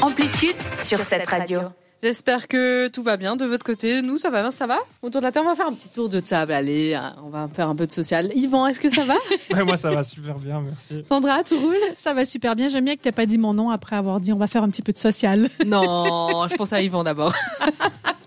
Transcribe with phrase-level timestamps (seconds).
[0.00, 1.60] Amplitude sur cette radio.
[2.02, 4.02] J'espère que tout va bien de votre côté.
[4.02, 5.88] Nous, ça va bien, ça va Autour de la table, on va faire un petit
[5.88, 6.52] tour de table.
[6.52, 8.30] Allez, hein, on va faire un peu de social.
[8.36, 9.14] Yvan, est-ce que ça va
[9.56, 11.02] Ouais, moi ça va super bien, merci.
[11.04, 12.68] Sandra, tout roule Ça va super bien.
[12.68, 14.70] J'aime bien que tu pas dit mon nom après avoir dit on va faire un
[14.70, 15.50] petit peu de social.
[15.66, 17.34] Non, je pense à Yvan d'abord.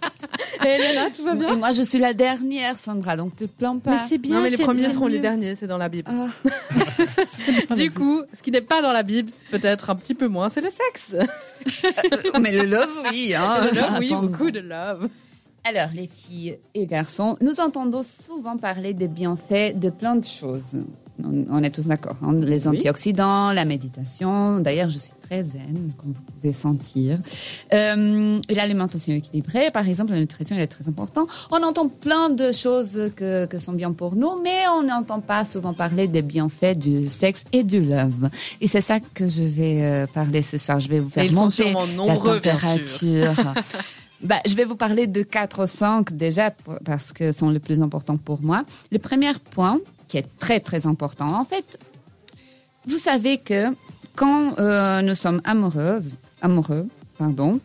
[0.65, 3.77] Et Elena, tout va bien Et moi, je suis la dernière, Sandra, donc te plains
[3.77, 3.91] pas.
[3.91, 4.35] Mais c'est bien.
[4.35, 6.09] Non, mais les premiers seront les derniers, c'est dans la Bible.
[6.11, 6.27] Ah.
[7.75, 10.49] Du coup, ce qui n'est pas dans la Bible, c'est peut-être un petit peu moins,
[10.49, 11.15] c'est le sexe.
[12.39, 13.33] mais le love, oui.
[13.35, 13.65] Hein.
[13.65, 14.23] Le love, oui, Attends.
[14.23, 15.09] beaucoup de love.
[15.63, 20.83] Alors, les filles et garçons, nous entendons souvent parler des bienfaits de plein de choses.
[21.25, 22.15] On, on est tous d'accord.
[22.23, 22.33] hein.
[22.33, 22.77] Les Oui.
[22.77, 24.59] antioxydants, la méditation.
[24.59, 27.17] D'ailleurs, je suis très zen, comme vous pouvez sentir.
[27.73, 31.29] Euh, et l'alimentation équilibrée, par exemple, la nutrition, elle est très importante.
[31.51, 35.45] On entend plein de choses que, que sont bien pour nous, mais on n'entend pas
[35.45, 38.29] souvent parler des bienfaits du sexe et du love.
[38.59, 40.79] Et c'est ça que je vais euh, parler ce soir.
[40.79, 42.51] Je vais vous faire ils sont monter la nombreux, sûr.
[42.51, 43.35] température.
[44.23, 47.57] Bah, je vais vous parler de quatre ou cinq déjà pour- parce que sont les
[47.57, 48.61] plus importants pour moi.
[48.91, 49.79] Le premier point,
[50.11, 51.79] qui est très très important, en fait,
[52.85, 53.67] vous savez que
[54.17, 56.85] quand euh, nous sommes amoureuses, amoureux,
[57.17, 57.61] pardon,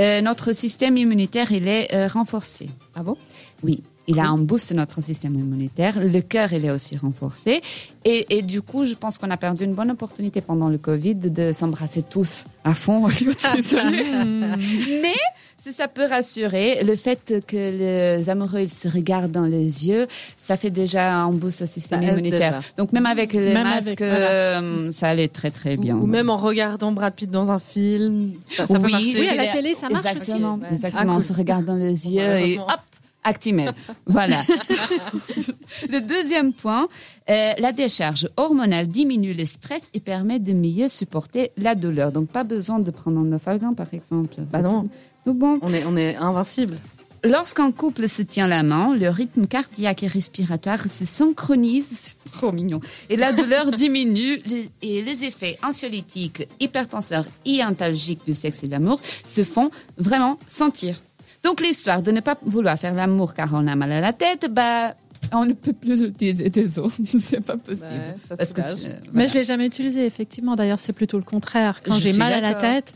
[0.00, 2.70] euh, notre système immunitaire il est euh, renforcé.
[2.94, 3.16] Ah bon?
[3.64, 5.98] Oui, il a un boost de notre système immunitaire.
[5.98, 7.62] Le cœur, il est aussi renforcé.
[8.04, 11.16] Et, et du coup, je pense qu'on a perdu une bonne opportunité pendant le Covid
[11.16, 15.02] de s'embrasser tous à fond au lieu de.
[15.02, 15.16] Mais
[15.60, 20.06] si ça peut rassurer, le fait que les amoureux ils se regardent dans les yeux,
[20.38, 22.60] ça fait déjà un boost au système Ça immunitaire.
[22.76, 24.60] Donc même avec les Même masques, avec, voilà.
[24.60, 25.96] euh, ça allait très très bien.
[25.96, 29.20] ou même en regardant Brad Pitt dans un film, ça, ça peut Oui, marcher.
[29.20, 30.62] Oui, à la télé, ça marche exactement, aussi.
[30.62, 30.68] Ouais.
[30.72, 32.80] Exactement, Ah, on se regarde dans les yeux et hop,
[33.24, 33.74] Actimel.
[34.06, 34.42] voilà.
[35.90, 36.88] le deuxième point,
[37.28, 42.12] euh, la décharge hormonale diminue le stress et permet de mieux supporter la douleur.
[42.12, 44.34] Donc pas besoin de prendre un Nofalgan par exemple.
[44.50, 44.88] Bah non.
[45.24, 45.58] tout- bon.
[45.62, 46.76] On est, on est invincible.
[47.24, 52.52] Lorsqu'un couple se tient la main, le rythme cardiaque et respiratoire se synchronise, c'est trop
[52.52, 54.40] mignon, et la douleur diminue
[54.82, 60.38] et les effets anxiolytiques, hypertenseurs et antalgiques du sexe et de l'amour se font vraiment
[60.46, 61.00] sentir.
[61.44, 64.46] Donc l'histoire de ne pas vouloir faire l'amour car on a mal à la tête,
[64.52, 64.94] bah
[65.32, 67.82] on ne peut plus utiliser des os, c'est pas possible.
[67.86, 68.78] Ouais, ça Parce que soulage.
[68.78, 70.56] c'est- Mais je l'ai jamais utilisé, effectivement.
[70.56, 71.80] D'ailleurs, c'est plutôt le contraire.
[71.84, 72.94] Quand j'ai mal à la tête,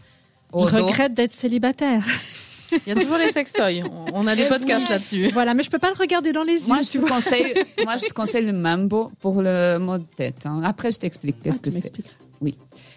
[0.53, 0.87] Au je dos.
[0.87, 2.05] regrette d'être célibataire.
[2.73, 3.83] Il y a toujours les sextoys.
[3.85, 4.91] On- On a des podcasts oui.
[4.93, 5.31] là-dessus.
[5.33, 6.69] voilà, mais je peux pas le regarder dans les yeux.
[6.69, 7.53] Moi je, tu te conseille,
[7.85, 10.47] moi, je te conseille le mambo pour le mot de tête.
[10.47, 10.63] hein.
[10.65, 11.77] Après, je t'explique Ah, qu'est-ce que c'est.
[11.77, 12.07] m'expliques.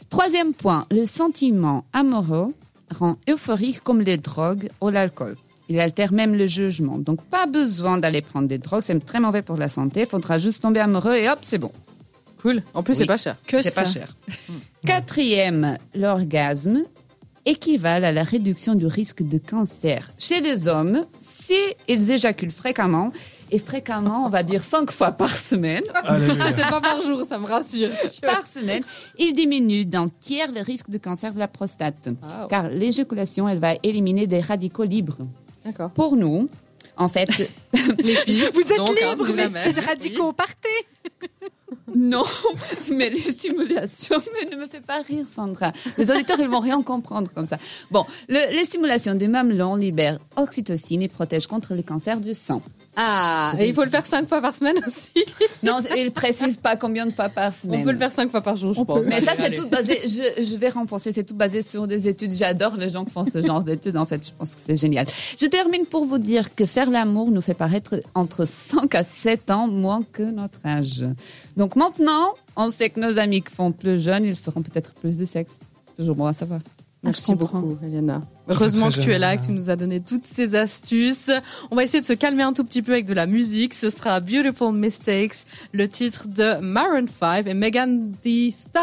[0.09, 2.53] Troisième point, le sentiment amoureux
[2.91, 5.35] rend euphorique comme les drogues ou l'alcool.
[5.69, 6.97] Il altère même le jugement.
[6.99, 10.01] Donc, pas besoin d'aller prendre des drogues, c'est très mauvais pour la santé.
[10.01, 11.71] Il faudra juste tomber amoureux et hop, c'est bon.
[12.41, 12.61] Cool.
[12.75, 12.97] En plus, Oui.
[12.99, 13.35] c'est pas cher.
[13.47, 14.15] Que C'est pas cher.
[14.85, 16.83] Quatrième, l'orgasme
[17.45, 20.11] équivalent à la réduction du risque de cancer.
[20.17, 21.55] Chez les hommes, si
[21.87, 23.11] ils éjaculent fréquemment,
[23.51, 26.35] et fréquemment, on va dire cinq fois par semaine, Alléluia.
[26.47, 27.89] Ah, c'est pas par jour, ça me rassure.
[28.21, 28.83] par semaine,
[29.17, 32.09] il diminue d'un tiers le risque de cancer de la prostate.
[32.23, 35.17] Ah, Car l'éjaculation, elle va éliminer des radicaux libres.
[35.63, 35.91] D'accord.
[35.91, 36.47] Pour nous,
[36.97, 37.29] en fait,
[37.97, 39.73] Les filles, Vous êtes donc, hein, libres, si mais jamais.
[39.73, 40.69] ces radicaux, partez
[41.95, 42.23] non,
[42.91, 45.71] mais les stimulations, mais ne me fais pas rire, Sandra.
[45.97, 47.57] Les auditeurs, ils vont rien comprendre comme ça.
[47.91, 52.61] Bon, le- les stimulations des mamelons libèrent oxytocine et protègent contre le cancer du sang.
[52.97, 55.11] Ah, et il faut le faire cinq fois par semaine aussi.
[55.63, 57.83] Non, il précise pas combien de fois par On semaine.
[57.83, 59.01] peut le faire cinq fois par jour, je On pense.
[59.01, 59.09] peut.
[59.09, 62.31] Mais ça, c'est tout basé, je, je vais renforcer, c'est tout basé sur des études.
[62.31, 63.97] J'adore les gens qui font ce genre d'études.
[63.97, 65.07] En fait, je pense que c'est génial.
[65.39, 69.49] Je termine pour vous dire que faire l'amour nous fait paraître entre 5 à 7
[69.51, 71.03] ans moins que notre âge.
[71.57, 75.17] Donc maintenant, on sait que nos amis qui font plus jeunes, ils feront peut-être plus
[75.17, 75.59] de sexe.
[75.95, 76.59] Toujours bon à savoir.
[77.03, 77.59] Merci Je comprends.
[77.59, 78.21] beaucoup, Eliana.
[78.47, 81.31] Heureusement que tu es là, que tu nous as donné toutes ces astuces.
[81.71, 83.73] On va essayer de se calmer un tout petit peu avec de la musique.
[83.73, 88.73] Ce sera Beautiful Mistakes, le titre de Maroon 5 et Megan Thee Stallion.